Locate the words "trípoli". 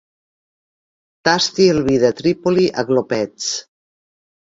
2.21-2.65